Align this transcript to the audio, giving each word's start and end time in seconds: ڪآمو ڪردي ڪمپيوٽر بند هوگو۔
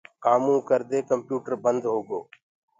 ڪآمو 0.23 0.55
ڪردي 0.69 0.99
ڪمپيوٽر 1.09 1.53
بند 1.65 1.81
هوگو۔ 1.91 2.19